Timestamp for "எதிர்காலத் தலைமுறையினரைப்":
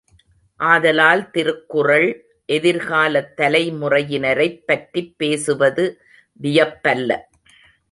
2.47-4.63